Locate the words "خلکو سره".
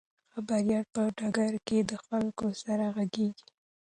2.05-2.85